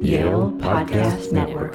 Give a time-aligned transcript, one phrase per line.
[0.00, 1.74] Yale Podcast Network.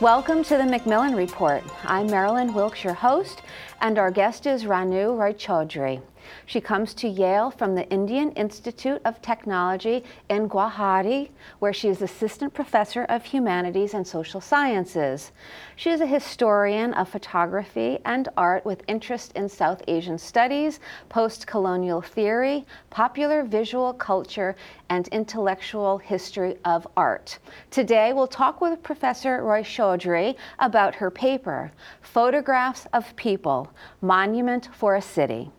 [0.00, 1.62] Welcome to the Macmillan Report.
[1.84, 3.40] I'm Marilyn Wilkes, your host,
[3.80, 6.02] and our guest is Ranu Roychoudhuri.
[6.46, 12.02] She comes to Yale from the Indian Institute of Technology in Guwahati, where she is
[12.02, 15.32] Assistant Professor of Humanities and Social Sciences.
[15.76, 21.46] She is a historian of photography and art with interest in South Asian studies, post
[21.46, 24.56] colonial theory, popular visual culture,
[24.90, 27.38] and intellectual history of art.
[27.70, 35.02] Today, we'll talk with Professor Roychoudhuri about her paper, Photographs of People Monument for a
[35.02, 35.50] City.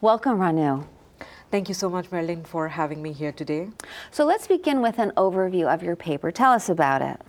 [0.00, 0.86] Welcome, Ranu.
[1.50, 3.68] Thank you so much, Marilyn, for having me here today.
[4.10, 6.30] So let's begin with an overview of your paper.
[6.30, 7.20] Tell us about it.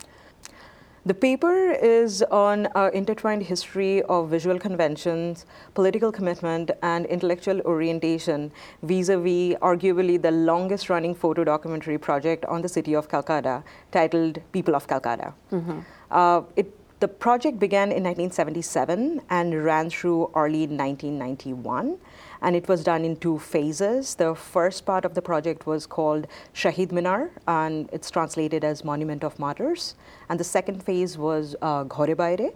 [1.05, 8.53] The paper is on uh, intertwined history of visual conventions, political commitment, and intellectual orientation
[8.83, 13.61] vis-a-vis arguably the longest running photo documentary project on the city of Calcutta
[13.92, 15.33] titled People of Calcutta.
[15.52, 15.80] Mm-hmm.
[16.09, 21.98] Uh, it, the project began in 1977 and ran through early 1991
[22.44, 24.16] and it was done in two phases.
[24.16, 29.23] The first part of the project was called Shahid Minar, and it's translated as Monument
[29.23, 29.95] of Martyrs.
[30.30, 32.52] And the second phase was uh, Ghore Baire,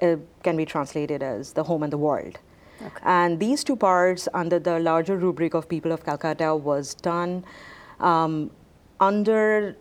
[0.00, 2.38] it can be translated as The Home and the World.
[2.80, 3.02] Okay.
[3.02, 7.44] And these two parts, under the larger rubric of People of Calcutta, was done
[7.98, 8.50] um,
[8.98, 9.76] under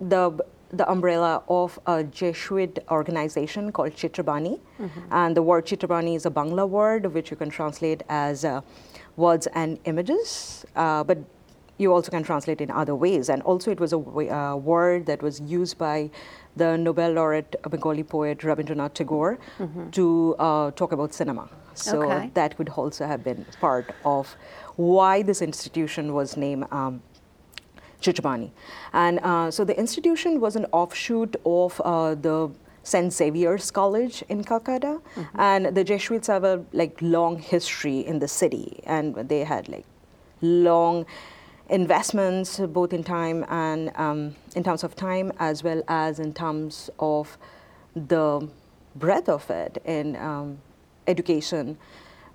[0.00, 0.44] the
[0.76, 4.60] the umbrella of a Jesuit organization called Chitrabani.
[4.80, 5.00] Mm-hmm.
[5.10, 8.60] And the word Chitrabani is a Bangla word, which you can translate as uh,
[9.16, 11.18] words and images, uh, but
[11.78, 13.28] you also can translate in other ways.
[13.28, 16.10] And also, it was a uh, word that was used by
[16.56, 19.90] the Nobel laureate Bengali poet Rabindranath Tagore mm-hmm.
[19.90, 21.48] to uh, talk about cinema.
[21.74, 22.30] So okay.
[22.32, 24.34] that could also have been part of
[24.76, 27.02] why this institution was named um,
[28.00, 28.50] Chitrabani.
[28.92, 32.50] And uh, so the institution was an offshoot of uh, the
[32.82, 33.12] St.
[33.12, 35.00] Xavier's College in Calcutta.
[35.16, 35.40] Mm-hmm.
[35.40, 39.84] And the Jesuits have a like long history in the city, and they had like
[40.40, 41.06] long
[41.68, 46.90] investments both in time and um, in terms of time as well as in terms
[47.00, 47.36] of
[47.96, 48.48] the
[48.94, 50.58] breadth of it in um,
[51.06, 51.76] education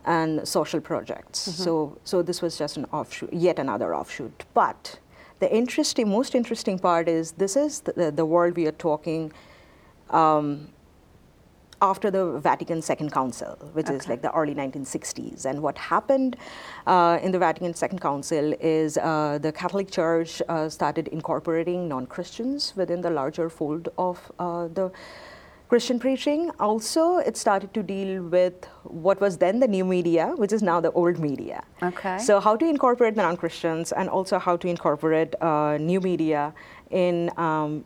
[0.06, 1.48] and social projects.
[1.48, 1.64] Mm-hmm.
[1.64, 4.44] So, so this was just an offshoot, yet another offshoot.
[4.54, 5.00] But
[5.41, 9.34] the interesting, most interesting part is this is the, the world we are talking
[10.12, 10.69] um,
[11.81, 13.96] after the Vatican Second Council, which okay.
[13.96, 15.46] is like the early 1960s.
[15.46, 16.38] And what happened
[16.85, 22.06] uh, in the Vatican Second Council is uh, the Catholic Church uh, started incorporating non
[22.06, 24.91] Christians within the larger fold of uh, the
[25.72, 26.52] Christian preaching.
[26.59, 30.82] Also, it started to deal with what was then the new media, which is now
[30.82, 31.64] the old media.
[31.82, 32.18] Okay.
[32.18, 36.54] So, how to incorporate the non Christians and also how to incorporate uh, new media
[36.90, 37.86] in um,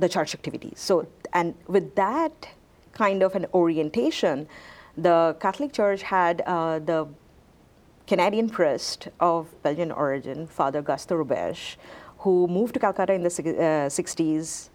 [0.00, 0.80] the church activities.
[0.80, 2.48] So, and with that
[2.92, 4.48] kind of an orientation,
[4.96, 7.06] the Catholic Church had uh, the
[8.08, 11.76] Canadian priest of Belgian origin, Father Gaston Roberge,
[12.18, 14.70] who moved to Calcutta in the uh, 60s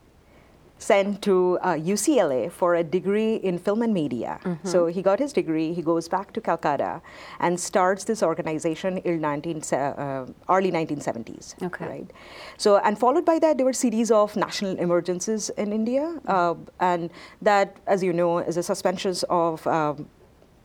[0.79, 4.39] sent to uh, UCLA for a degree in film and media.
[4.43, 4.67] Mm-hmm.
[4.67, 7.01] So he got his degree, he goes back to Calcutta
[7.39, 11.61] and starts this organization in 19, uh, early 1970s.
[11.63, 11.87] Okay.
[11.87, 12.11] Right?
[12.57, 16.19] So, and followed by that, there were series of national emergencies in India.
[16.27, 17.09] Uh, and
[17.41, 20.07] that, as you know, is a suspension of um,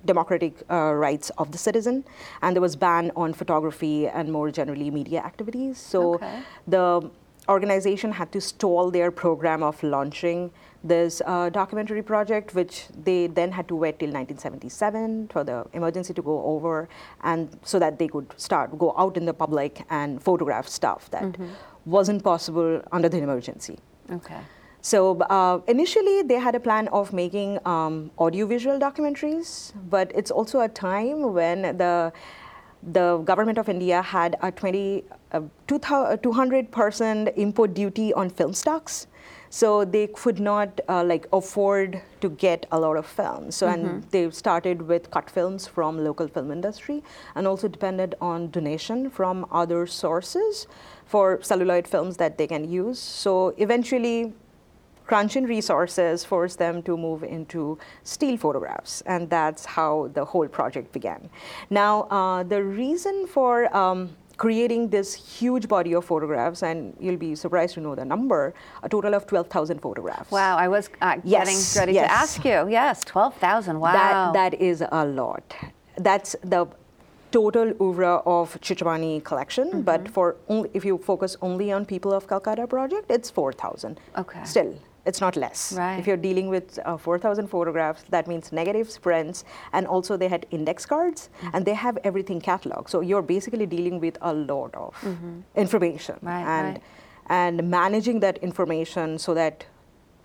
[0.05, 2.05] democratic uh, rights of the citizen,
[2.43, 5.79] and there was ban on photography and more generally media activities.
[5.79, 6.43] So okay.
[6.67, 7.11] the
[7.49, 10.51] organization had to stall their program of launching
[10.85, 16.13] this uh, documentary project, which they then had to wait till 1977 for the emergency
[16.13, 16.89] to go over,
[17.23, 21.25] and so that they could start go out in the public and photograph stuff that
[21.25, 21.47] mm-hmm.
[21.85, 23.79] wasn't possible under the emergency.
[24.11, 24.41] Okay.
[24.85, 30.61] So uh, initially, they had a plan of making um, audiovisual documentaries, but it's also
[30.61, 32.13] a time when the
[32.83, 39.07] the government of India had a 20, uh, 200% import duty on film stocks.
[39.51, 43.55] So they could not uh, like afford to get a lot of films.
[43.55, 43.87] So mm-hmm.
[43.87, 47.03] and they started with cut films from local film industry,
[47.35, 50.67] and also depended on donation from other sources
[51.05, 52.99] for celluloid films that they can use.
[52.99, 54.33] So eventually,
[55.13, 60.49] crunch in resources forced them to move into still photographs, and that's how the whole
[60.49, 61.21] project began.
[61.69, 63.99] Now, uh, the reason for um,
[64.39, 68.89] creating this huge body of photographs, and you'll be surprised to know the number a
[68.89, 70.31] total of 12,000 photographs.
[70.31, 72.07] Wow, I was uh, Yes, getting ready yes.
[72.09, 72.59] to ask you.
[72.81, 73.79] Yes, 12,000.
[73.81, 73.93] Wow.
[73.93, 75.45] That, that is a lot.
[75.99, 76.67] That's the
[77.33, 79.83] total oeuvre of Chitrabani collection, Mm-hmm.
[79.91, 84.01] but for only, if you focus only on People of Calcutta project, it's 4,000.
[84.17, 84.41] Okay.
[84.45, 84.73] Still,
[85.05, 85.73] it's not less.
[85.73, 85.99] Right.
[85.99, 90.47] If you're dealing with uh, 4,000 photographs, that means negatives, prints, and also they had
[90.51, 91.57] index cards, Mm-hmm.
[91.57, 92.89] and they have everything cataloged.
[92.89, 94.95] So you're basically dealing with a lot of
[95.57, 96.17] information.
[96.17, 96.27] Mm-hmm.
[96.27, 96.83] Right, and, right.
[97.29, 99.67] and managing that information so that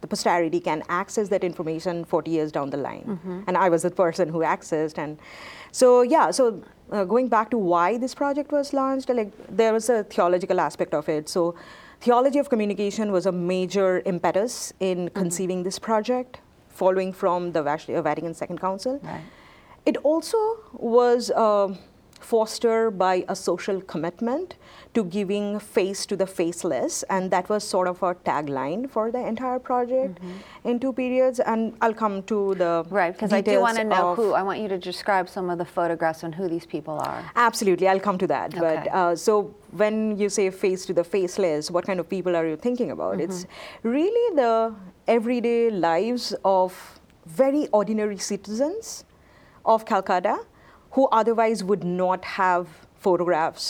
[0.02, 3.04] the posterity can access that information 40 years down the line.
[3.08, 3.42] Mm-hmm.
[3.48, 4.98] And I was the person who accessed.
[5.00, 5.18] And
[5.72, 9.90] so, yeah, so uh, going back to why this project was launched, like there was
[9.90, 11.28] a theological aspect of it.
[11.30, 11.56] So,
[12.02, 15.20] theology of communication was a major impetus in Mm-hmm.
[15.20, 19.00] conceiving this project, following from the uh, Vatican Second Council.
[19.04, 19.22] Right.
[19.86, 20.38] It also
[20.74, 21.74] was uh,
[22.30, 24.56] fostered by a social commitment
[24.94, 29.22] to giving face to the faceless, and that was sort of a tagline for the
[29.32, 30.20] entire project
[30.64, 31.40] in two periods.
[31.40, 32.96] And I'll come to the Mm-hmm.
[32.96, 34.34] Right, because I do want to know who.
[34.34, 37.20] I want you to describe some of the photographs and who these people are.
[37.48, 38.50] Absolutely, I'll come to that.
[38.54, 38.62] Okay.
[38.66, 39.54] But uh, so
[39.84, 43.22] when you say face to the faceless, what kind of people are you thinking about?
[43.28, 43.90] It's Mm-hmm.
[44.00, 44.54] really the
[45.16, 46.76] everyday lives of
[47.26, 49.06] very ordinary citizens
[49.66, 50.38] of Calcutta
[50.98, 52.68] who otherwise would not have
[53.08, 53.66] photographs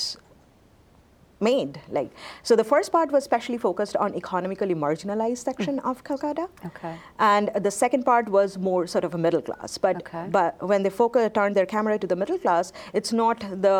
[1.45, 2.09] made like
[2.50, 6.94] so the first part was specially focused on economically marginalized section of calcutta Okay.
[7.31, 10.24] and the second part was more sort of a middle class but Okay.
[10.38, 12.71] but when they focus turn their camera to the middle class
[13.01, 13.75] it's not the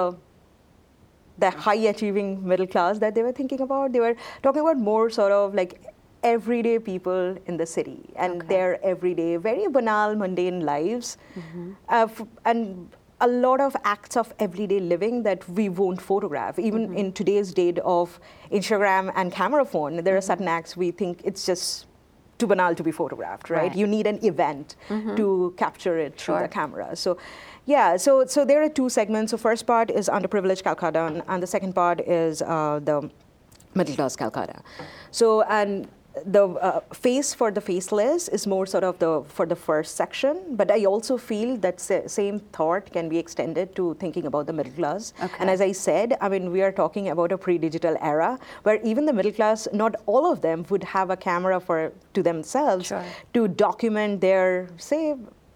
[1.46, 5.10] the high achieving middle class that they were thinking about they were talking about more
[5.18, 5.74] sort of like
[6.36, 7.98] everyday people in the city
[8.28, 8.48] and Okay.
[8.54, 11.12] their everyday very banal mundane lives
[11.42, 11.68] Mm-hmm.
[11.90, 12.24] uh, f-
[12.54, 16.98] and a lot of acts of everyday living that we won't photograph even Mm-hmm.
[16.98, 18.20] in today's date of
[18.52, 20.28] instagram and camera phone there are Mm-hmm.
[20.28, 21.88] certain acts we think it's just
[22.38, 23.72] too banal to be photographed right, Right.
[23.72, 23.80] Mm-hmm.
[23.80, 24.76] you need an event
[25.16, 26.42] to capture it through Sure.
[26.44, 27.18] the camera so
[27.66, 31.42] yeah so so there are two segments so first part is underprivileged calcutta and, and
[31.42, 33.10] the second part is uh, the
[33.74, 34.62] middle class calcutta
[35.10, 35.88] so and
[36.26, 40.42] the uh, face for the faceless is more sort of the for the first section
[40.62, 44.54] but i also feel that sa- same thought can be extended to thinking about the
[44.54, 45.36] middle class Okay.
[45.40, 49.06] and as i said i mean we are talking about a pre-digital era where even
[49.06, 53.04] the middle class not all of them would have a camera for to themselves Sure.
[53.34, 55.16] to document their say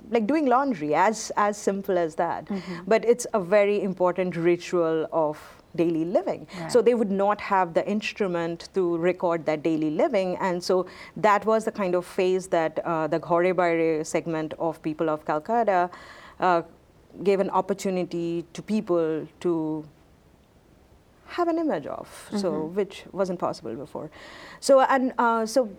[0.10, 2.84] like doing laundry as as simple as that Mm-hmm.
[2.88, 5.38] but it's a very important ritual of
[5.76, 6.48] daily living.
[6.70, 10.38] So they would not have the instrument to record that daily living.
[10.38, 10.86] And so
[11.18, 15.26] that was the kind of phase that uh, the Ghore Baire segment of people of
[15.26, 15.90] calcutta
[16.40, 16.62] uh,
[17.24, 19.86] gave an opportunity to people to
[21.38, 22.07] have an image of,
[22.42, 24.07] so which wasn't possible before.
[24.60, 25.69] So and uh, so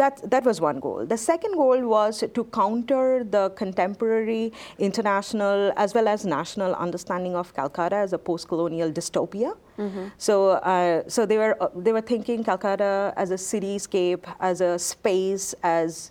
[0.00, 1.06] that that was one goal.
[1.06, 7.54] The second goal was to counter the contemporary, international as well as national understanding of
[7.54, 9.56] Calcutta as a post-colonial dystopia.
[10.18, 10.34] So
[10.72, 15.54] uh, so they were uh, they were thinking Calcutta as a cityscape, as a space,
[15.62, 16.10] as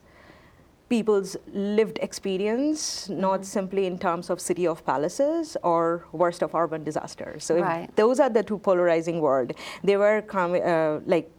[0.89, 3.43] people's lived experience, not mm-hmm.
[3.43, 7.43] simply in terms of city of palaces or worst of urban disasters.
[7.43, 7.89] So Right.
[7.95, 9.53] those are the two polarizing world.
[9.83, 11.31] They were com- uh, like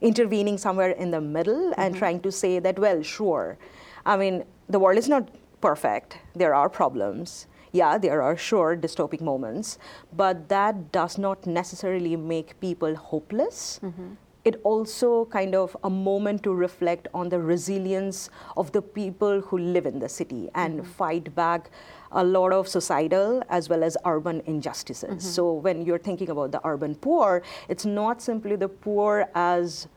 [0.00, 1.98] intervening somewhere in the middle and mm-hmm.
[1.98, 3.58] trying to say that, well, sure,
[4.06, 5.28] I mean, the world is not
[5.60, 6.18] perfect.
[6.34, 7.46] There are problems.
[7.72, 9.78] Yeah, there are sure dystopic moments,
[10.16, 14.14] but that does not necessarily make people hopeless mm-hmm.
[14.48, 19.58] It also kind of a moment to reflect on the resilience of the people who
[19.58, 20.90] live in the city and mm-hmm.
[20.92, 21.70] fight back
[22.12, 25.10] a lot of societal as well as urban injustices.
[25.10, 25.34] Mm-hmm.
[25.36, 29.88] So when you're thinking about the urban poor, it's not simply the poor as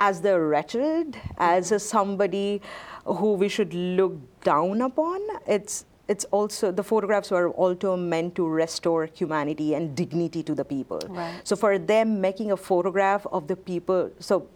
[0.00, 2.62] as the wretched, as a somebody
[3.04, 4.12] who we should look
[4.44, 5.20] down upon.
[5.44, 10.64] It's it's also the photographs were also meant to restore humanity and dignity to the
[10.64, 11.00] people.
[11.08, 11.40] Right.
[11.44, 14.48] So for them, making a photograph of the people, so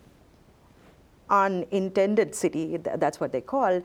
[1.29, 3.83] unintended city, that's what they call.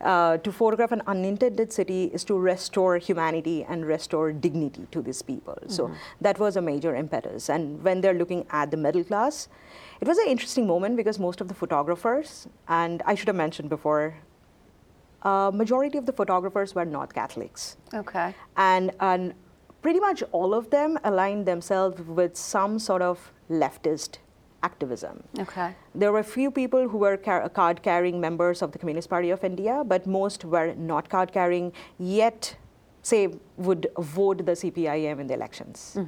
[0.00, 5.22] Uh, to photograph an unintended city is to restore humanity and restore dignity to these
[5.22, 5.56] people.
[5.68, 5.90] So
[6.20, 7.48] that was a major impetus.
[7.48, 9.48] And when they're looking at the middle class,
[10.00, 13.70] it was an interesting moment because most of the photographers, and I should have mentioned
[13.70, 14.16] before,
[15.24, 18.34] uh, majority of the photographers were not Catholics Okay.
[18.56, 19.34] and, and
[19.82, 24.18] pretty much all of them aligned themselves with some sort of leftist
[24.62, 25.22] activism.
[25.38, 25.74] Okay.
[25.94, 29.30] There were a few people who were car- card carrying members of the Communist Party
[29.30, 32.56] of India, but most were not card carrying, yet,
[33.02, 33.28] say,
[33.58, 35.98] would vote the CPIM in the elections.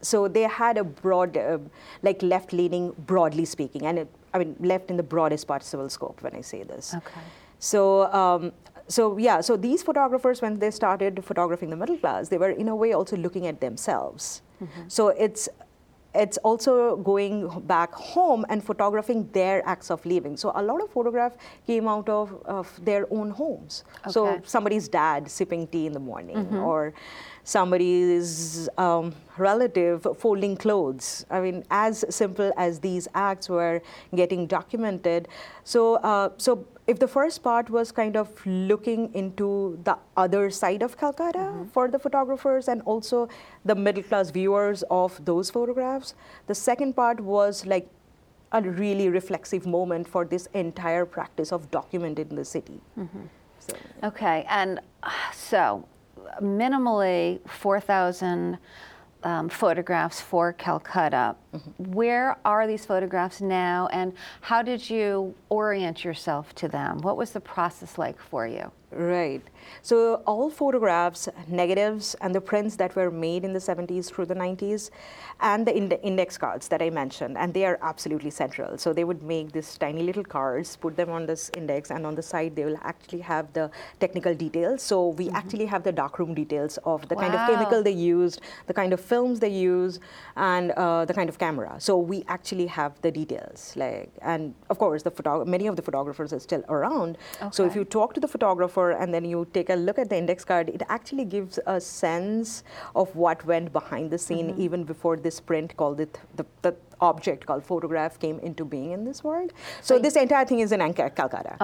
[0.00, 1.58] so they had a broad, uh,
[2.02, 6.22] like left leaning, broadly speaking, and it, I mean left in the broadest possible scope
[6.22, 6.94] when I say this.
[6.94, 7.20] Okay.
[7.58, 8.52] So, um,
[8.86, 12.68] so yeah, so these photographers, when they started photographing the middle class, they were in
[12.68, 14.42] a way also looking at themselves.
[14.88, 15.48] So it's
[16.14, 20.36] it's also going back home and photographing their acts of living.
[20.38, 21.36] So a lot of photograph
[21.66, 23.84] came out of, of their own homes.
[24.08, 26.94] So somebody's dad sipping tea in the morning, or
[27.48, 31.24] somebody's um, relative folding clothes.
[31.30, 33.80] I mean, as simple as these acts were
[34.14, 35.28] getting documented.
[35.64, 40.82] So, uh, so if the first part was kind of looking into the other side
[40.82, 43.28] of Calcutta for the photographers and also
[43.64, 46.14] the middle class viewers of those photographs,
[46.48, 47.88] the second part was like
[48.52, 52.80] a really reflexive moment for this entire practice of documenting the city.
[53.60, 55.86] So, Okay, and uh, so
[56.40, 58.58] minimally 4,000
[59.22, 61.36] um, photographs for Calcutta.
[61.78, 64.12] Where are these photographs now, and
[64.42, 66.98] how did you orient yourself to them?
[66.98, 68.70] What was the process like for you?
[68.90, 69.42] Right.
[69.82, 74.34] So all photographs, negatives, and the prints that were made in the 70s through the
[74.34, 74.90] 90s,
[75.40, 78.78] and the ind- index cards that I mentioned, and they are absolutely central.
[78.78, 82.14] So they would make these tiny little cards, put them on this index, and on
[82.14, 84.82] the side they will actually have the technical details.
[84.82, 88.74] So we actually have the darkroom details of the kind of chemical they used, the
[88.74, 90.00] kind of films they use,
[90.36, 91.76] and uh, the kind of camera.
[91.78, 93.72] So we actually have the details.
[93.76, 97.18] Like, and of course, the photo- many of the photographers are still around.
[97.50, 100.16] So if you talk to the photographer and then you take a look at the
[100.16, 102.62] index card, it actually gives a sense
[102.94, 107.46] of what went behind the scene even before this print called it the, the object
[107.46, 109.52] called photograph came into being in this world.
[109.82, 111.54] So this entire thing is in Anka- Calcutta,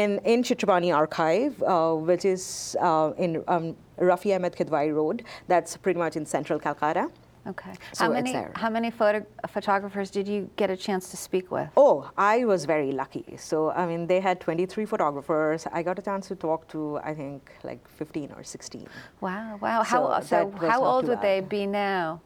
[0.00, 5.24] in in Chitrabani Archive, uh, which is uh, in um, Rafi Ahmed Kidwai Road.
[5.48, 7.04] That's pretty much in central Calcutta.
[7.46, 7.72] Okay.
[7.92, 11.68] So how many how many photo- photographers did you get a chance to speak with?
[11.76, 13.36] Oh, I was very lucky.
[13.36, 15.66] So, I mean, they had 23 photographers.
[15.72, 18.86] I got a chance to talk to, I think, like 15 or 16.
[19.20, 19.82] Wow, wow.
[19.82, 22.20] How So so, that was how old would they be now?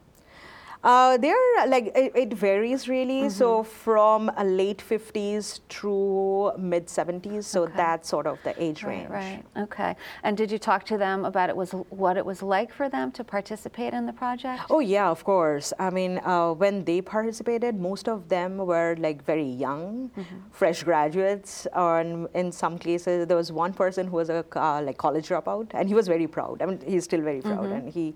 [0.86, 3.28] Uh, they're like, it, it varies really.
[3.28, 3.70] So, Mm-hmm.
[3.86, 7.44] from late 50s through mid 70s.
[7.44, 7.72] So, Okay.
[7.76, 9.10] that's sort of the age range.
[9.10, 9.64] Right, right.
[9.64, 9.96] Okay.
[10.22, 13.10] And did you talk to them about it was what it was like for them
[13.18, 14.62] to participate in the project?
[14.70, 15.72] Oh yeah, of course.
[15.86, 20.36] I mean, uh, when they participated, most of them were like very young, Mm-hmm.
[20.52, 24.80] fresh graduates, or in, in some cases there was one person who was a uh,
[24.86, 26.62] like college dropout, and he was very proud.
[26.62, 27.78] I mean, he's still very proud, Mm-hmm.
[27.78, 28.06] and he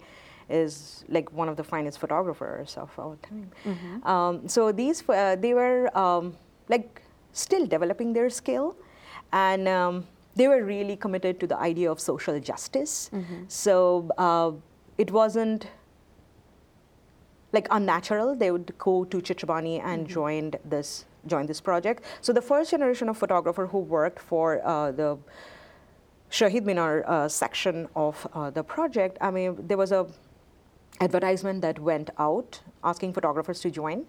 [0.50, 3.50] is like one of the finest photographers of our time.
[3.64, 4.06] Mm-hmm.
[4.06, 6.36] Um, so these uh, they were um,
[6.68, 7.02] like
[7.32, 8.76] still developing their skill,
[9.32, 9.68] and.
[9.68, 13.10] Um, they were really committed to the idea of social justice.
[13.12, 13.44] Mm-hmm.
[13.48, 14.52] So uh,
[14.96, 15.66] it wasn't
[17.52, 18.36] like unnatural.
[18.36, 22.04] They would go to Chitrabani and joined this join this project.
[22.22, 25.18] So the first generation of photographer who worked for uh, the
[26.30, 30.06] Shahid Minar uh, section of uh, the project, I mean, there was a
[31.00, 34.06] advertisement that went out asking photographers to join.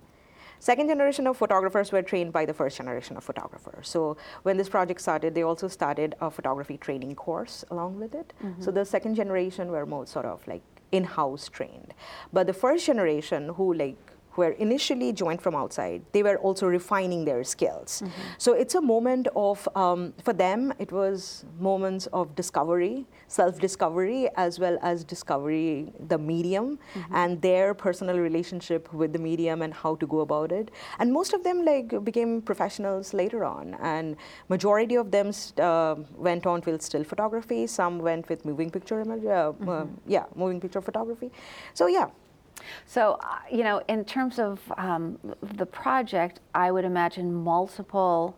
[0.59, 3.89] Second generation of photographers were trained by the first generation of photographers.
[3.89, 8.31] So when this project started, they also started a photography training course along with it.
[8.43, 8.61] Mm-hmm.
[8.61, 11.95] So the second generation were more sort of like in-house trained.
[12.31, 17.25] But the first generation who like were initially joined from outside, they were also refining
[17.25, 18.01] their skills.
[18.37, 24.59] So it's a moment of, um, for them, it was moments of discovery, self-discovery, as
[24.59, 26.79] well as discovery the medium
[27.11, 30.71] and their personal relationship with the medium and how to go about it.
[30.99, 34.15] And most of them like became professionals later on, and
[34.49, 37.67] majority of them st- uh, went on with still photography.
[37.67, 41.31] Some went with moving picture image, uh, uh, yeah, moving picture photography.
[41.73, 42.09] So yeah.
[42.85, 48.37] So, uh, you know, in terms of um, the project, I would imagine multiple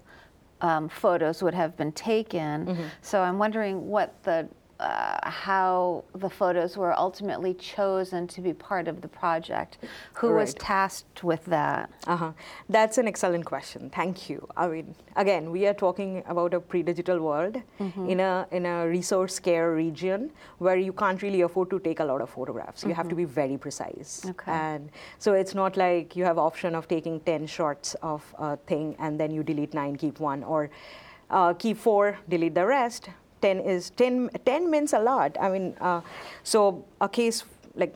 [0.61, 2.65] um, photos would have been taken.
[2.65, 2.83] Mm-hmm.
[3.01, 4.47] So I'm wondering what the
[4.83, 9.77] uh, how the photos were ultimately chosen to be part of the project.
[10.15, 11.89] Who was tasked with that?
[12.05, 12.31] Uh-huh.
[12.67, 13.89] That's an excellent question.
[13.89, 14.45] Thank you.
[14.57, 19.39] I mean, again, we are talking about a pre-digital world in a in a resource
[19.39, 22.83] care region where you can't really afford to take a lot of photographs.
[22.83, 24.25] You have to be very precise.
[24.31, 24.51] Okay.
[24.51, 28.95] And so it's not like you have option of taking 10 shots of a thing
[28.99, 30.69] and then you delete nine, keep one, or
[31.29, 33.09] uh, keep four, delete the rest.
[33.43, 35.37] 10 is 10, 10 means a lot.
[35.39, 36.01] I mean, uh,
[36.43, 37.43] so a case
[37.75, 37.93] like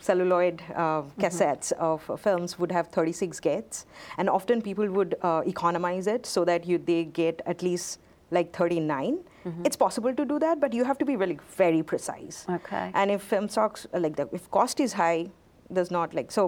[0.00, 3.86] celluloid uh, cassettes of uh, films would have 36 gates,
[4.18, 7.98] and often people would uh, economize it so that you they get at least
[8.30, 9.18] like 39.
[9.64, 12.44] It's possible to do that, but you have to be really very precise.
[12.56, 12.90] Okay.
[12.92, 15.30] And if film stocks like the if cost is high,
[15.76, 16.42] There's not like so.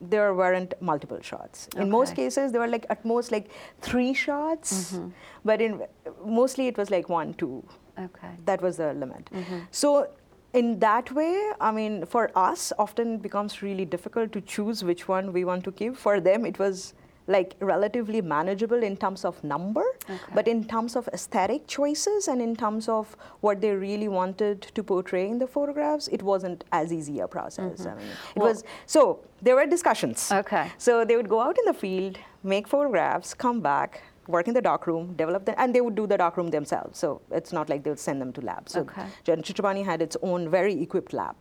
[0.00, 1.68] There weren't multiple shots.
[1.76, 3.50] In most cases, there were like at most like
[3.80, 5.08] three shots, mm-hmm.
[5.44, 5.82] but in
[6.24, 7.64] mostly it was like one, two.
[7.98, 8.30] Okay.
[8.44, 9.28] That was the limit.
[9.32, 9.58] Mm-hmm.
[9.72, 10.08] So
[10.52, 15.08] in that way, I mean, for us, often it becomes really difficult to choose which
[15.08, 15.96] one we want to keep.
[15.96, 16.94] For them, it was
[17.28, 20.32] like relatively manageable in terms of number, Okay.
[20.34, 24.82] but in terms of aesthetic choices and in terms of what they really wanted to
[24.82, 27.86] portray in the photographs, it wasn't as easy a process.
[27.86, 30.32] I mean, it Well- was so there were discussions.
[30.32, 30.64] Okay.
[30.78, 34.62] So they would go out in the field, make photographs, come back, work in the
[34.62, 36.98] darkroom, develop them, and they would do the darkroom themselves.
[36.98, 38.72] So it's not like they would send them to labs.
[38.72, 39.04] So Okay.
[39.24, 41.36] Jen Chitrabani had its own very equipped lab.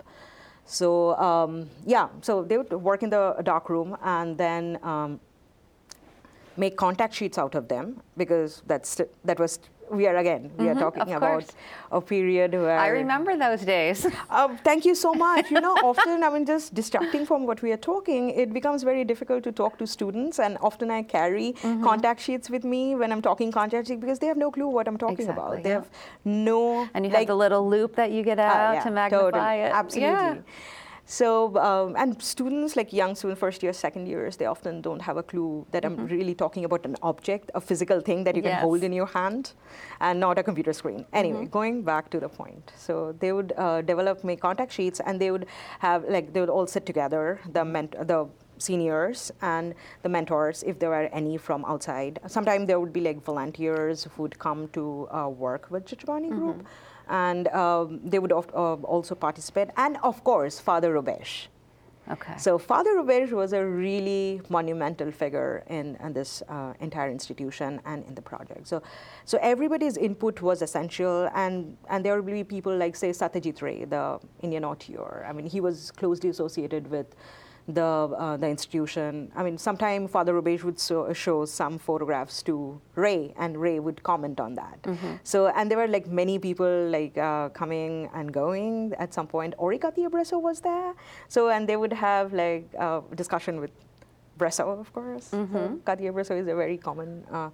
[0.66, 5.20] So um, yeah, so they would work in the darkroom and then um,
[6.58, 9.60] make contact sheets out of them because that's that was
[9.90, 11.46] we are again we are talking Mm-hmm, of about
[11.92, 14.06] a period where I remember those days.
[14.30, 15.50] um, thank you so much.
[15.50, 19.06] You know, often I mean, just distracting from what we are talking, it becomes very
[19.06, 21.84] difficult to talk to students, and often I carry Mm-hmm.
[21.84, 24.88] contact sheets with me when I'm talking contact sheets because they have no clue what
[24.90, 25.64] I'm talking Exactly, about.
[25.64, 25.76] They yeah.
[25.76, 25.90] have
[26.26, 28.92] no and you like, have the little loop that you get Ah, out yeah, to
[28.92, 29.72] magnify totally, it.
[29.74, 30.12] Absolutely.
[30.12, 30.36] Yeah.
[31.10, 35.16] So, um, and students like young students, first year, second years, they often don't have
[35.16, 38.52] a clue that I'm really talking about an object, a physical thing that you can
[38.52, 38.58] Mm-hmm.
[38.58, 38.62] Yes.
[38.64, 39.54] hold in your hand,
[40.02, 41.06] and not a computer screen.
[41.14, 41.50] Anyway, Mm-hmm.
[41.60, 42.74] going back to the point.
[42.76, 45.46] So they would uh, develop make contact sheets, and they would
[45.80, 50.78] have like they would all sit together, the ment- the seniors and the mentors, if
[50.80, 52.20] there were any from outside.
[52.28, 56.66] Sometimes there would be like volunteers who would come to uh, work with Chitrabani group,
[57.10, 59.70] and um, they would uh, also participate.
[59.78, 61.48] And of course, Father Roberge.
[62.10, 62.38] Okay.
[62.38, 68.06] So Father Roberge was a really monumental figure in, in this uh, entire institution and
[68.06, 68.66] in the project.
[68.68, 68.82] So,
[69.26, 73.84] so everybody's input was essential, and, and there will be people like, say, Satyajit Ray,
[73.84, 75.26] the Indian auteur.
[75.28, 77.08] I mean, he was closely associated with
[77.68, 79.32] the, uh, the institution.
[79.36, 84.02] I mean, sometime Father Roberge would so, show some photographs to Ray, and Ray would
[84.04, 84.80] comment on that.
[85.24, 89.54] So, and there were like many people like uh, coming and going at some point.
[89.60, 90.94] Henri Cartier-Bresson was there.
[91.28, 93.72] So, and they would have like uh, discussion with
[94.38, 95.30] Bresson, of course.
[95.84, 97.50] Cartier-Bresson is a very common uh,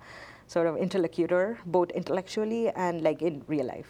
[0.48, 3.90] sort of interlocutor, both intellectually and like in real life.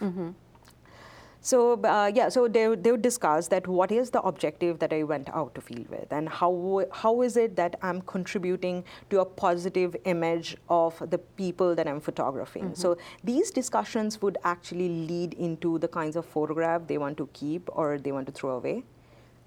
[1.48, 4.94] So uh, yeah, so they, would- they would discuss that what is the objective that
[4.94, 9.20] I went out to field with, and how how is it that I'm contributing to
[9.20, 12.74] a positive image of the people that I'm photographing.
[12.74, 17.68] So these discussions would actually lead into the kinds of photograph they want to keep
[17.76, 18.82] or they want to throw away.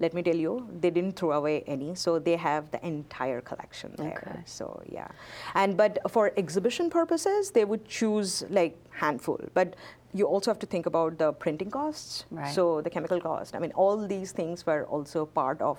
[0.00, 3.94] Let me tell you, they didn't throw away any, so they have the entire collection
[3.98, 4.22] there.
[4.24, 4.40] Okay.
[4.44, 5.08] So yeah,
[5.54, 9.40] and but for exhibition purposes, they would choose like handful.
[9.54, 9.74] But
[10.14, 12.24] you also have to think about the printing costs.
[12.30, 12.54] Right.
[12.54, 13.54] So the chemical cost.
[13.54, 15.78] I mean, all these things were also part of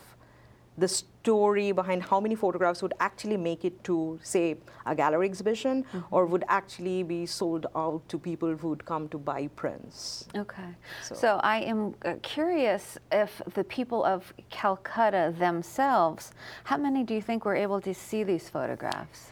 [0.78, 5.84] the story behind how many photographs would actually make it to, say, a gallery exhibition,
[6.10, 10.26] or would actually be sold out to people who would come to buy prints.
[10.34, 10.70] Okay.
[11.04, 16.32] So, So- I am uh, curious if the people of Calcutta themselves,
[16.64, 19.32] how many do you think were able to see these photographs?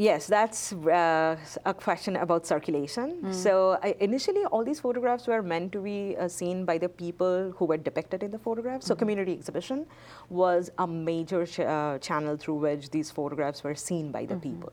[0.00, 3.32] Yes, that's uh, a question about circulation.
[3.32, 7.52] So I, initially, all these photographs were meant to be uh, seen by the people
[7.56, 8.86] who were depicted in the photographs.
[8.86, 9.86] So community exhibition
[10.30, 14.72] was a major ch- uh, channel through which these photographs were seen by the people.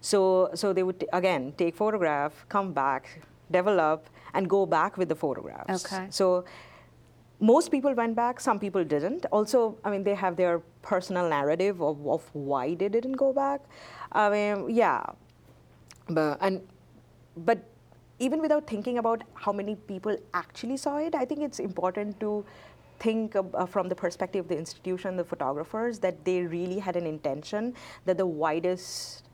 [0.00, 3.20] So so they would t- again take photograph, come back,
[3.52, 5.86] develop, and go back with the photographs.
[5.86, 6.08] Okay.
[6.10, 6.44] So
[7.38, 11.82] most people went back some people didn't also i mean they have their personal narrative
[11.82, 13.60] of, of why they didn't go back
[14.12, 15.04] i mean yeah
[16.08, 16.60] but and
[17.36, 17.58] but
[18.18, 22.44] even without thinking about how many people actually saw it i think it's important to
[22.98, 27.06] think uh, from the perspective of the institution the photographers that they really had an
[27.06, 27.74] intention
[28.06, 29.26] that the widest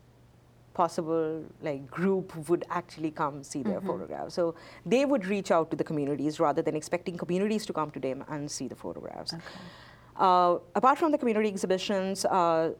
[0.74, 4.34] possible like group would actually come see their photographs.
[4.34, 4.54] So
[4.86, 8.24] they would reach out to the communities rather than expecting communities to come to them
[8.28, 9.34] and see the photographs.
[10.16, 12.72] Uh, apart from the community exhibitions, uh,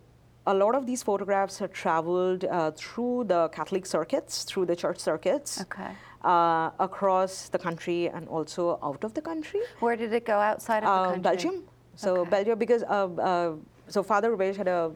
[0.47, 4.99] a lot of these photographs have traveled uh, through the Catholic circuits, through the church
[4.99, 5.91] circuits, Okay.
[6.25, 9.61] uh, across the country and also out of the country.
[9.81, 11.23] Where did it go outside of the Uh, country?
[11.23, 11.65] Belgium.
[11.95, 12.31] So Okay.
[12.31, 13.53] Belgium, because uh, uh,
[13.89, 14.91] so Father Roberge had a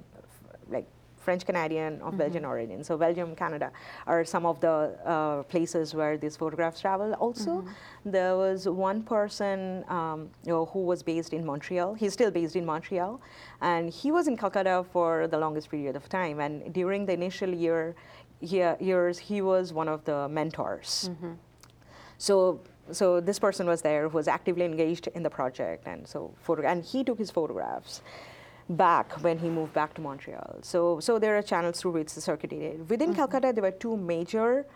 [1.27, 2.23] French Canadian of Mm-hmm.
[2.23, 2.79] Belgian origin.
[2.89, 3.69] So Belgium, Canada
[4.13, 4.75] are some of the
[5.15, 7.09] uh, places where these photographs travel.
[7.27, 8.11] Also, Mm-hmm.
[8.17, 9.59] there was one person
[9.99, 11.89] um, you know, who was based in Montreal.
[12.03, 13.13] He's still based in Montreal,
[13.73, 16.37] and he was in Calcutta for the longest period of time.
[16.47, 17.83] And during the initial year,
[18.53, 20.91] year years, he was one of the mentors.
[21.11, 21.33] Mm-hmm.
[22.19, 22.37] So
[23.01, 26.67] so this person was there who was actively engaged in the project, and so photo-
[26.73, 27.95] and he took his photographs
[28.69, 30.59] back when he moved back to Montreal.
[30.63, 32.89] So, so there are channels through which the circuit circulated.
[32.91, 34.67] Within Calcutta, there were two major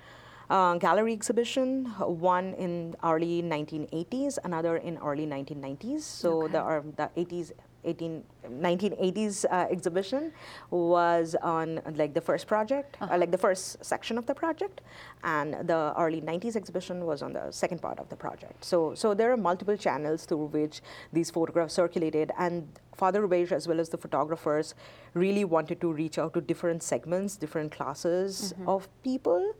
[0.48, 6.00] uh, gallery exhibition, one in early 1980s, another in early 1990s.
[6.00, 7.52] So the, uh, the 80s
[7.84, 10.32] 18, 1980s uh, exhibition
[10.70, 14.80] was on like the first project, uh, like the first section of the project,
[15.24, 18.64] and the early 90s exhibition was on the second part of the project.
[18.64, 20.80] So, so there are multiple channels through which
[21.12, 24.74] these photographs circulated, and Father Roberge, as well as the photographers,
[25.14, 29.54] really wanted to reach out to different segments, different classes of people,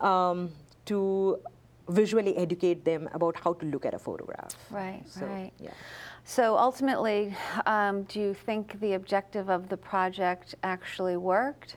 [0.00, 0.50] um,
[0.84, 1.38] to
[1.88, 4.54] visually educate them about how to look at a photograph.
[4.70, 5.52] Right, So, right.
[5.58, 5.70] Yeah.
[6.28, 11.76] So ultimately, um, do you think the objective of the project actually worked?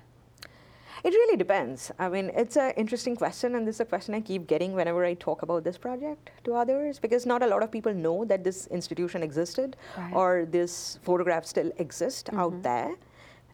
[1.06, 1.90] It really depends.
[1.98, 5.06] I mean, it's an interesting question, and this is a question I keep getting whenever
[5.06, 8.44] I talk about this project to others, because not a lot of people know that
[8.44, 10.14] this institution existed Right.
[10.14, 12.92] or this photograph still exists out there,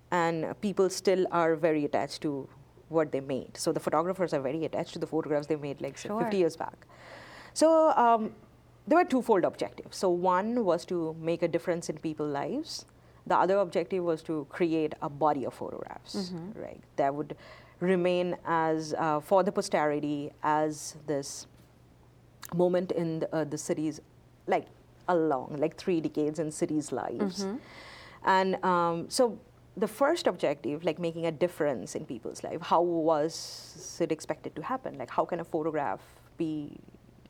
[0.09, 2.49] and people still are very attached to
[2.89, 3.55] what they made.
[3.55, 6.19] So the photographers are very attached to the photographs they made like Sure.
[6.23, 6.87] 50 years back.
[7.53, 8.31] So um,
[8.87, 9.97] there were twofold objectives.
[9.97, 12.85] So one was to make a difference in people's lives.
[13.25, 16.79] The other objective was to create a body of photographs, right?
[16.95, 17.35] That would
[17.81, 21.47] remain as uh, for the posterity as this
[22.55, 23.99] moment in the, uh, the city's
[24.47, 24.65] like
[25.09, 27.45] along like three decades in cities' lives,
[28.23, 29.37] and um, so
[29.75, 34.61] the first objective, like making a difference in people's life, how was it expected to
[34.63, 34.97] happen?
[34.97, 35.99] Like how can a photograph
[36.37, 36.77] be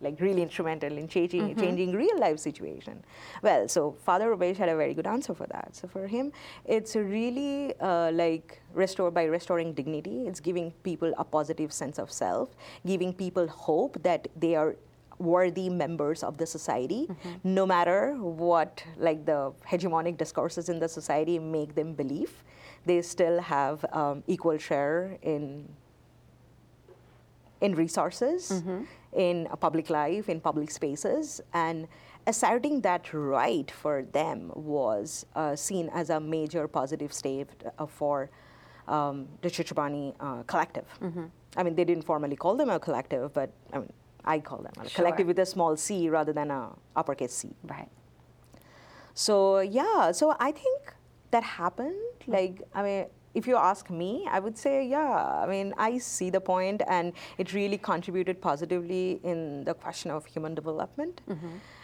[0.02, 3.04] like really instrumental in changing changing real life situation?
[3.42, 5.76] Well, so Father Roberge had a very good answer for that.
[5.76, 6.32] So for him,
[6.66, 10.28] it's really uh, like restore by restoring dignity.
[10.28, 12.50] It's giving people a positive sense of self,
[12.86, 14.76] giving people hope that they are
[15.20, 17.10] worthy members of the society
[17.44, 22.44] no matter what like the hegemonic discourses in the society make them believe
[22.86, 25.68] they still have um, equal share in
[27.62, 28.62] in resources
[29.14, 31.88] in a public life in public spaces and
[32.28, 38.30] asserting that right for them was uh, seen as a major positive step uh, for
[38.88, 40.86] um, the Chitrabani uh, collective.
[41.56, 43.92] I mean, they didn't formally call them a collective, but I mean,
[44.26, 44.96] I call them a Sure.
[45.04, 47.56] collective with a small c rather than a uppercase C.
[47.64, 47.90] Right.
[49.14, 50.94] So yeah, so I think
[51.32, 51.96] that happened.
[52.28, 53.06] Like I mean,
[53.38, 55.44] if you ask me, I would say yeah.
[55.44, 60.26] I mean, I see the point, and it really contributed positively in the question of
[60.26, 61.22] human development.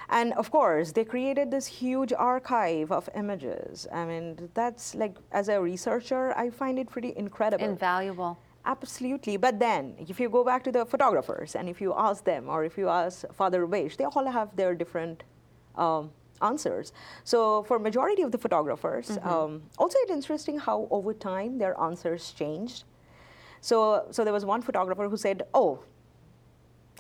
[0.10, 3.88] And of course, they created this huge archive of images.
[3.92, 7.66] I mean, that's like as a researcher, I find it pretty incredible.
[7.66, 8.38] Invaluable.
[8.66, 9.38] Absolutely.
[9.38, 12.64] But then, if you go back to the photographers and if you ask them, or
[12.64, 15.24] if you ask Father Roberge, they all have their different
[15.76, 16.12] um,
[16.44, 16.92] answers.
[17.24, 22.32] So, for majority of the photographers, um, also it's interesting how over time their answers
[22.38, 22.84] changed.
[23.62, 25.80] So, so there was one photographer who said, "Oh,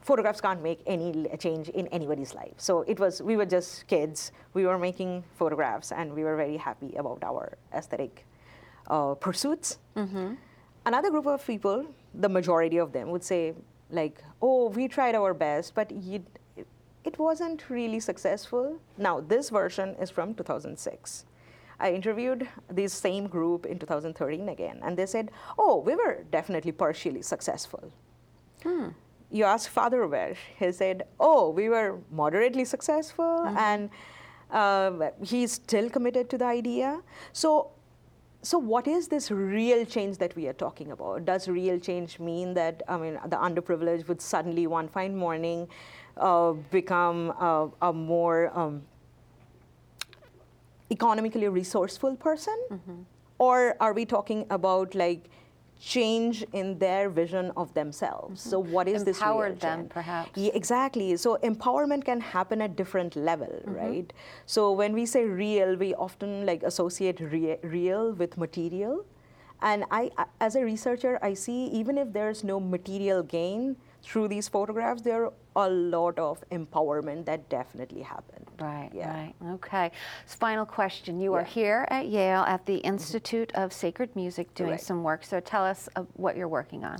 [0.01, 4.31] photographs can't make any change in anybody's life." So it was we were just kids.
[4.53, 8.25] We were making photographs, and we were very happy about our aesthetic
[8.87, 9.77] uh, pursuits.
[10.85, 13.53] Another group of people, the majority of them, would say,
[13.89, 16.23] like, oh, we tried our best, but you,
[17.03, 18.79] it, wasn't really successful.
[18.97, 21.25] Now, this version is from 2006.
[21.79, 26.71] I interviewed this same group in 2013 again, and they said, oh, we were definitely
[26.71, 27.91] partially successful.
[29.31, 33.89] You asked Father Roberge, he said, oh, we were moderately successful, and
[34.51, 37.01] uh, he's still committed to the idea.
[37.33, 37.71] So
[38.45, 41.23] so, what is this real change that we are talking about?
[41.23, 45.69] Does real change mean that I mean the underprivileged would suddenly one fine morning
[46.17, 48.81] uh, become uh, a more um,
[50.91, 52.57] economically resourceful person,
[53.39, 55.25] or are we talking about like
[55.79, 58.41] change in their vision of themselves?
[58.41, 59.17] So, what is this?
[59.19, 60.29] real Empowered them, perhaps.
[60.37, 61.17] Yeah, exactly.
[61.17, 64.11] So empowerment can happen at different level, right?
[64.45, 69.05] So when we say real, we often like associate rea- real with material.
[69.61, 74.47] And I- as a researcher, I see even if there's no material gain through these
[74.49, 78.45] photographs, there are a lot of empowerment that definitely happened.
[78.59, 79.13] Right, Yeah.
[79.13, 79.33] right.
[79.53, 79.91] Okay.
[80.25, 81.19] So final question.
[81.19, 81.45] You are Yeah.
[81.45, 81.59] Mm-hmm.
[81.59, 84.81] here at Yale at the Institute of Sacred Music doing Right.
[84.81, 85.23] some work.
[85.23, 86.97] So tell us uh, what you're working on.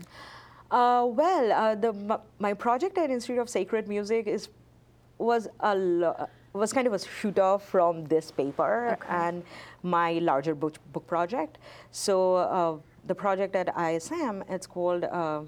[0.72, 4.50] Uh, well, uh, the, my project at Institute of Sacred Music is
[5.20, 9.44] was a lo- was kind of a shoot off from this paper and
[9.84, 11.58] my larger book, book project.
[11.92, 15.42] So uh, the project at ISM it's called uh,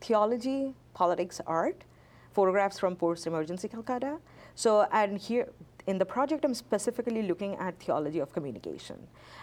[0.00, 1.84] Theology, Politics, Art:
[2.32, 4.18] photographs from post-emergency Calcutta.
[4.54, 5.48] So, and here
[5.90, 8.98] in the project, I'm specifically looking at theology of communication.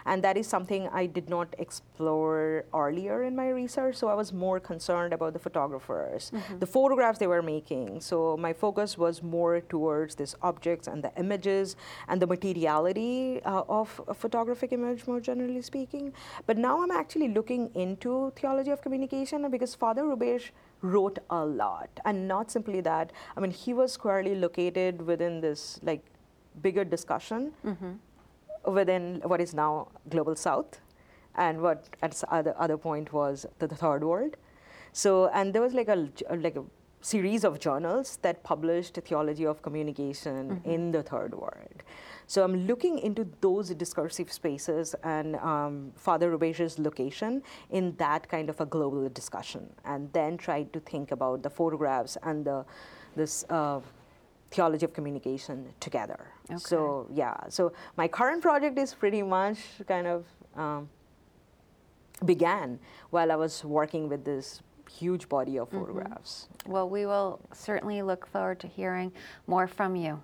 [0.05, 3.95] And that is something I did not explore earlier in my research.
[3.97, 6.59] So I was more concerned about the photographers, mm-hmm.
[6.59, 7.99] the photographs they were making.
[7.99, 11.75] So my focus was more towards these objects and the images
[12.07, 16.13] and the materiality uh, of a photographic image, more generally speaking.
[16.45, 21.89] But now I'm actually looking into theology of communication because Father Roberge wrote a lot
[22.05, 26.03] and not simply that i mean he was squarely located within this like
[26.61, 28.73] bigger discussion mm-hmm.
[28.73, 30.79] within what is now global south
[31.35, 34.35] and what at the other, other point was the, the third world
[34.91, 36.63] so and there was like a like a
[37.01, 40.69] series of journals that published theology of communication mm-hmm.
[40.69, 41.83] in the third world
[42.25, 48.49] so i'm looking into those discursive spaces and um, father roberge's location in that kind
[48.49, 52.65] of a global discussion and then try to think about the photographs and the
[53.15, 53.79] this uh,
[54.51, 56.27] theology of communication together.
[56.49, 56.57] Okay.
[56.57, 59.57] So yeah, so my current project is pretty much
[59.87, 60.89] kind of um,
[62.25, 62.79] began
[63.09, 65.79] while I was working with this huge body of mm-hmm.
[65.79, 66.47] photographs.
[66.59, 66.71] Mm-hmm.
[66.71, 69.11] Well, we will certainly look forward to hearing
[69.45, 70.21] more from you.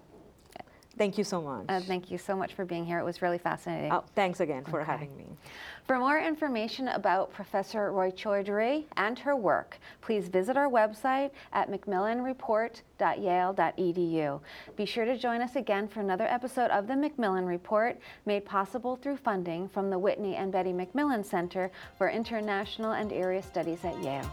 [0.98, 1.66] Thank you so much.
[1.70, 3.00] Uh, thank you so much for being here.
[3.00, 3.92] It was really fascinating.
[3.92, 4.92] Oh, thanks again for okay.
[4.92, 5.26] having me.
[5.88, 14.40] For more information about Professor Roychoudhuri and her work, please visit our website at macmillanreport.yale.edu.
[14.76, 18.96] Be sure to join us again for another episode of the Macmillan Report, made possible
[18.96, 24.00] through funding from the Whitney and Betty Macmillan Center for International and Area Studies at
[24.04, 24.30] Yale.